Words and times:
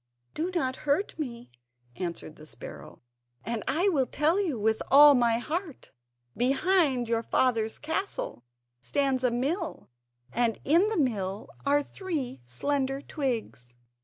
"Do 0.33 0.49
not 0.55 0.77
hurt 0.77 1.13
me," 1.19 1.51
answered 1.95 2.35
the 2.35 2.47
sparrow, 2.47 3.03
"and 3.45 3.63
I 3.67 3.87
will 3.89 4.07
tell 4.07 4.39
you 4.39 4.57
with 4.57 4.81
all 4.89 5.13
my 5.13 5.37
heart." 5.37 5.91
Behind 6.35 7.07
your 7.07 7.21
father's 7.21 7.77
castle 7.77 8.43
stands 8.79 9.23
a 9.23 9.29
mill, 9.29 9.91
and 10.33 10.57
in 10.65 10.89
the 10.89 10.97
mill 10.97 11.49
are 11.67 11.83
three 11.83 12.41
slender 12.47 12.99
twigs. 12.99 13.77